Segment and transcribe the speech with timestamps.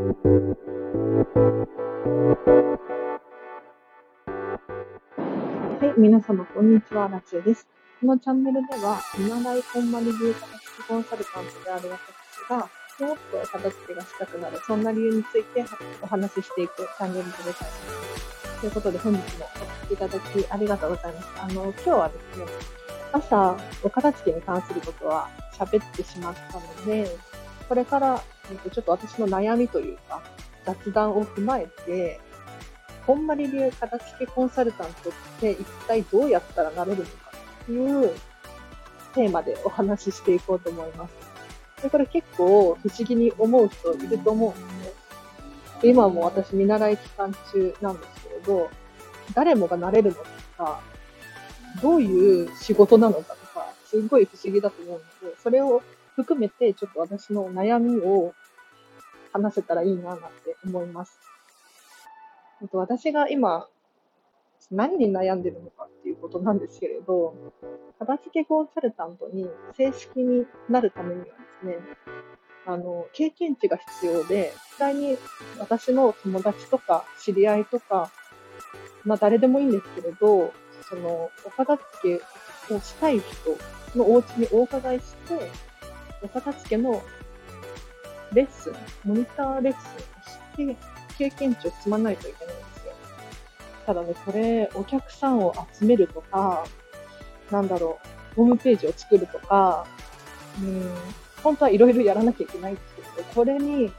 [0.00, 0.06] は
[5.94, 7.06] い、皆様、こんにちは。
[7.08, 7.68] ラチュです。
[8.00, 12.56] このチャンネルでは、見習いこんまり流片付けコンサルタントである私が、
[13.06, 15.66] もっと片付けがしたくなる、そんな理由について
[16.00, 18.60] お話ししていくチャンネルでございます。
[18.60, 21.28] ということで、本日もお聴きいただきありがとうございます。
[21.42, 22.46] あの、今日はですね、
[23.12, 23.54] 朝、
[23.84, 27.06] お片付けに関することは喋ってしまったので、
[27.68, 30.22] これから、えっと、ちょっと私の悩みというか、
[30.66, 32.20] 雑談を踏まえて、
[33.06, 37.10] こんまり流片付けコンサルタントって一体どうやったらなれるのか
[37.62, 38.14] っていう
[39.14, 41.82] テーマでお話ししていこうと思います。
[41.82, 45.90] でこれ結構不思議に思う人いると思うんですね。
[45.90, 48.70] 今も私見習い期間中なんですけれど、
[49.34, 50.16] 誰もがなれるの
[50.58, 50.80] か、
[51.80, 55.82] どういう仕事なのかとか、すごい不思議だと思うので、それを
[56.16, 58.34] 含めてちょっと私の悩みを
[59.32, 61.18] 話せたらいいななんて思います。
[62.62, 63.68] あと私が今、
[64.70, 67.34] 何に悩んでるのかっていうことなんですけれど、
[67.98, 71.76] 片付けコンサルタントに正式になるためにはですね、
[72.66, 75.16] あの、経験値が必要で、実際に
[75.58, 78.10] 私の友達とか知り合いとか、
[79.04, 80.52] まあ誰でもいいんですけれど、
[80.88, 82.20] その、お片付
[82.68, 85.50] けをしたい人のお家にお伺いして、
[86.22, 87.02] お片付けの
[88.32, 89.76] レッスン、モニターレッス
[90.58, 90.76] ンをして、
[91.18, 92.92] 経験値を積まないといけないんですよ。
[93.86, 96.64] ただね、これ、お客さんを集めるとか、
[97.50, 97.98] なんだろ
[98.32, 99.86] う、ホームページを作るとか、
[100.60, 100.90] うん、
[101.42, 103.92] 本当はいろいろやらなきゃいけないんですけど、これに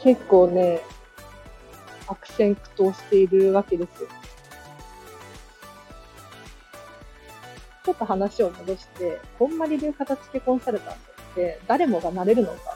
[0.00, 0.80] 結構ね、
[2.06, 4.08] 悪戦苦闘しているわけですよ。
[7.84, 11.00] ちょっと話を戻して、こんまり流片付けコンサルタント
[11.32, 12.75] って誰もがなれるのか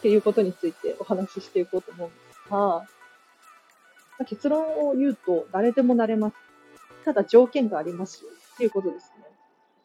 [0.00, 2.86] っていうことについてお話ししていこうと思うんですが、
[4.26, 6.36] 結論を言うと誰でもなれます。
[7.04, 9.24] ただ条件がありますよっていうことですね。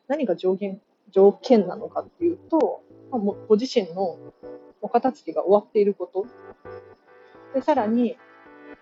[0.08, 0.82] 何が条件、
[1.12, 2.82] 条件なのかっていうと、
[3.12, 4.18] まあ、ご自身の
[4.82, 6.26] お片付けが終わっていること。
[7.54, 8.18] で、さらに、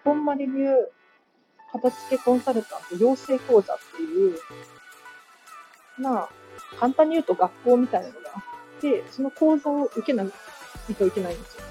[0.04, 0.68] こんまり流
[1.72, 4.38] 片付けコンサルタント養成講座っていう、
[5.98, 6.30] まあ、
[6.80, 8.44] 簡単に言うと学校みたいなのがあ
[8.78, 10.24] って、その講座を受けな
[10.90, 11.62] いといけないんですよ。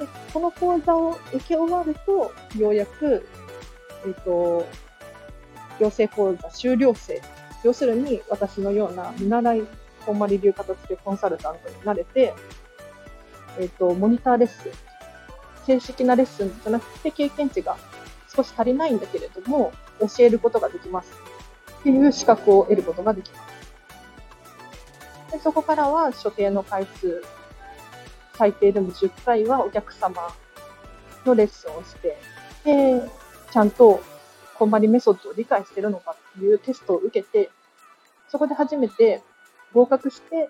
[0.00, 3.26] で、この講座を受け終わると、ようやく、
[4.04, 4.66] えっ、ー、と、
[5.78, 7.20] 養成講座修了生。
[7.64, 9.62] 要するに、私のような見習い、
[10.06, 12.32] こんまり流片付けコンサルタントになれて、
[13.58, 14.72] えっ、ー、と、モニターレッスン。
[15.66, 17.76] 正式なレッスンじゃなくて、経験値が
[18.34, 21.12] 少し足りないんだけれども、教えることができます。
[21.80, 23.50] っていう資格を得ることができます。
[25.32, 27.22] でそこからは所定の回数
[28.40, 30.14] 最低でも10回はお客様
[31.26, 32.16] のレッスンをして、
[32.64, 33.02] で、
[33.52, 34.00] ちゃんと
[34.58, 37.50] こんまりメソッドを理解してるのかっていうテストを受けて、
[38.30, 39.20] そこで初めて
[39.74, 40.48] 合格して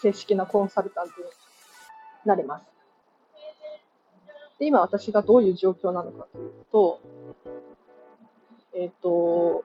[0.00, 1.26] 正式なコンサルタントに
[2.24, 2.64] なれます。
[4.58, 7.00] で、今私がどういう状況なのかというと、
[8.74, 9.64] えっ、ー、と、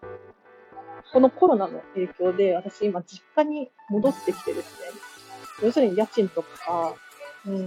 [1.12, 4.90] このコロナの影響で私今実家に戻ってきてですね、
[5.64, 6.94] 要するに家賃とか、
[7.46, 7.66] うん、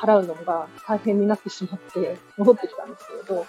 [0.00, 3.46] 払うのが大変になってしまって 戻ってきたんですけれど、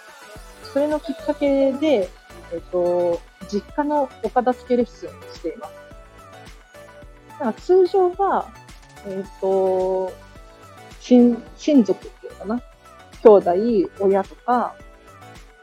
[0.72, 2.08] それのきっかけで、
[2.52, 5.72] えっ、と、実家のお片付けレッスンをしています。
[7.30, 8.48] だから通常は、
[9.06, 10.12] えっ、と、
[11.00, 12.62] 親、親族っていうかな？
[13.22, 14.74] 兄弟、親とか、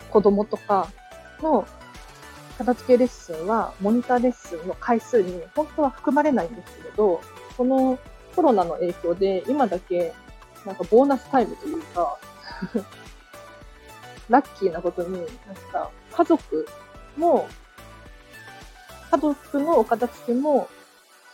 [0.10, 0.90] 子供とか
[1.42, 1.66] の
[2.58, 7.22] 片付けレッスンは、モニターレッスンの回数に本当は含まれないんですけれど、
[7.58, 8.00] この
[8.36, 10.14] コロナの影響で、今だけ、
[10.66, 12.18] なんかボーナスタイムというか
[14.30, 15.26] ラッキーなことに、なん
[15.72, 16.68] か、家族
[17.16, 17.48] も、
[19.12, 20.68] 家族のお片付けも、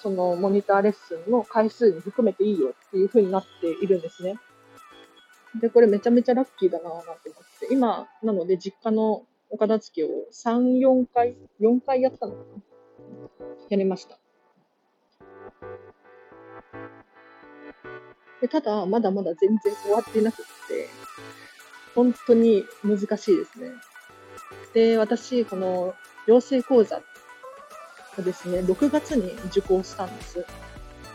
[0.02, 4.36] そのモニターレッスンの回数に含めていいよっていう風になっているんですね。
[5.62, 12.64] で、これめちゃめちゃラッキーだなぁなんて思って、今、なので実家のお片付けを3、4回、4回やったのかな？
[13.70, 14.18] やりました。
[18.42, 20.90] でただ、まだまだ全然終わってなくって、
[21.94, 23.72] 本当に難しいですね。
[24.74, 25.94] で、私、この
[26.26, 27.02] 養成講座
[28.18, 30.46] をですね、6月に受講したんです。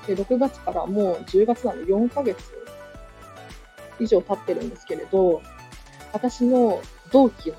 [0.06, 2.38] で、6月からもう10月なので4ヶ月
[3.98, 5.42] 以上経ってるんですけれど、
[6.12, 6.80] 私の
[7.10, 7.56] 同期の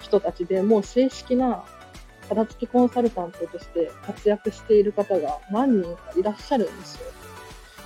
[0.00, 1.64] 人たちでもう正式な
[2.28, 7.13] 片付けコンサルタントとして活躍している方が何人かいらっしゃるんですよ。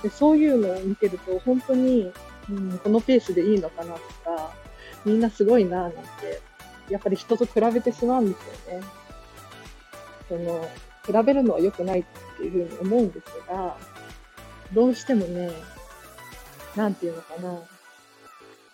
[0.03, 2.11] でそういうのを見てると、本当に
[2.49, 4.53] うん、このペースでいいのかなとか、
[5.05, 6.41] みんなすごいな、なんて、
[6.89, 8.85] やっぱり人と比べてしまうんですよね。
[10.27, 10.67] その、
[11.05, 12.05] 比べるのは良くないっ
[12.37, 13.77] ていうふうに思うんですが、
[14.73, 15.51] どうしてもね、
[16.75, 17.59] なんていうのかな、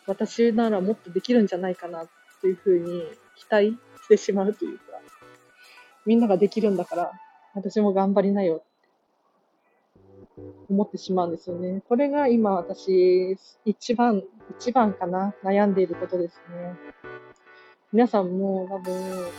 [0.07, 2.07] 私ならもっとできるんじゃないかなっ
[2.41, 3.03] ていうふうに
[3.35, 4.83] 期待してしまうというか、
[6.05, 7.11] みんなができるんだから、
[7.55, 8.63] 私も頑張りなよ
[10.69, 11.81] 思ってしまうんですよね。
[11.87, 14.23] これが今私、一番、
[14.59, 16.75] 一番かな、悩んでいることですね。
[17.93, 18.93] 皆さんも多分、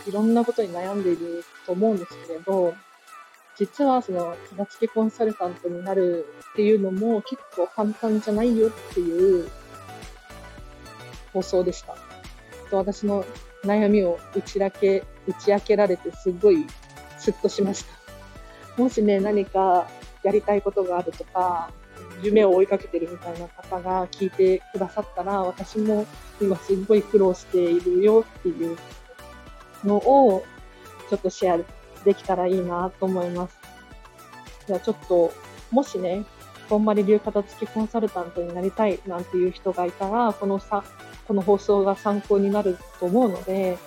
[0.07, 2.73] いろんなことに悩んでいると思うんですけれど、
[3.57, 9.49] 実はその、片付けコンサルタントになるっていうのも結構簡単じゃないよっていう
[11.33, 11.95] 放送でした。
[12.69, 13.25] と私の
[13.63, 16.65] 悩みを打ち明け、打ち明けられてすごい
[17.17, 17.85] スッとしまし
[18.75, 18.81] た。
[18.81, 19.87] もしね、何か
[20.27, 21.71] やりたいことがあるとか、
[22.21, 26.05] 夢を追いかけてるみたいな方が聞いてくださったら、私も
[26.41, 28.77] 今すっごい苦労しているよっていう
[29.85, 30.43] のを、
[31.09, 33.57] ちょっとシェアできたらいいなと思います。
[34.67, 35.31] じゃあちょっと、
[35.71, 36.25] もしね、
[36.67, 40.83] こんまり流片付きコンサルタントになりたいなんていう人がいたら、このさ、
[41.25, 43.77] この放送が参考になると思うので、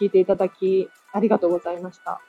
[0.00, 2.20] 聞いていただきありがとうございました。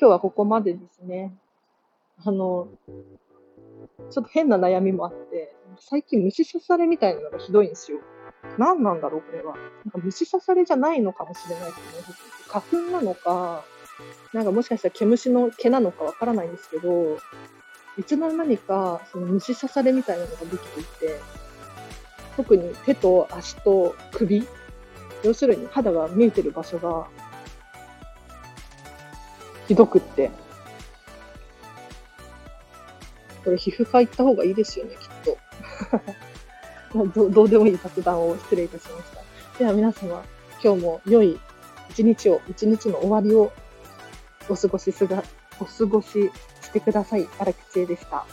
[0.00, 1.36] 今日はここまでですね。
[2.24, 2.68] あの、
[4.10, 7.98] ちょっと変な悩みもあって、最近虫刺されみたいなのがひどいんですよ。
[8.56, 9.56] 何なんだろう、これは。
[9.56, 12.14] なんか虫刺されじゃないのかもしれないですね。
[12.48, 13.62] 花粉なのか、
[14.32, 17.18] なんかもしかしたら毛虫の毛なのかわからないんですけど、
[17.98, 21.20] いつの間にかその虫刺されみたいなのができていて、
[22.38, 24.46] 特に手と足と首、
[25.24, 27.06] 要するに肌が見えてる場所が
[29.70, 30.32] ひどくって。
[33.44, 35.08] これ皮膚科行った方がいいですよね、きっ
[36.92, 36.98] と。
[37.14, 39.58] どどうでもいい雑談を失礼いたしました。
[39.60, 40.24] では皆様、
[40.60, 41.38] 今日も良い
[41.90, 43.52] 一日を、一日の終わりを
[44.48, 45.22] お過ごしすが、
[45.60, 46.32] お過ごし
[46.62, 47.28] してください。
[47.38, 48.26] 荒木千恵でした。